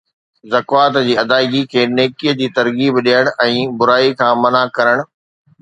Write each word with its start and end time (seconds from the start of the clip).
زڪوات 0.53 0.93
جي 1.07 1.13
ادائگي 1.23 1.61
کي 1.73 1.81
نيڪي 1.99 2.33
جي 2.39 2.47
ترغيب 2.57 2.99
ڏيڻ 3.09 3.31
۽ 3.51 3.63
برائي 3.83 4.09
کان 4.23 4.33
منع 4.47 4.65
ڪرڻ 4.79 5.07